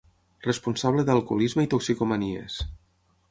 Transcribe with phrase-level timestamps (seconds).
[0.45, 2.57] Responsable d'Alcoholisme i Toxicomanies.